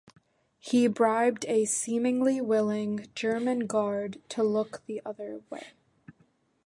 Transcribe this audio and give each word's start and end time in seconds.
He 0.57 0.87
bribed 0.87 1.45
a 1.45 1.65
seemingly 1.65 2.41
willing 2.41 3.05
German 3.13 3.67
guard 3.67 4.19
to 4.29 4.41
look 4.41 4.81
the 4.87 4.99
other 5.05 5.41
way. 5.51 5.73